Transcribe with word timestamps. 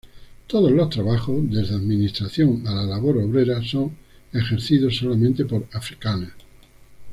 Todos 0.47 0.71
los 0.71 0.89
trabajos, 0.89 1.43
desde 1.51 1.75
administración 1.75 2.65
a 2.65 2.73
la 2.73 2.85
labor 2.85 3.19
obrera, 3.19 3.61
son 3.63 3.95
ejercidos 4.33 4.95
solamente 4.97 5.45
por 5.45 5.67
afrikáner. 5.73 6.33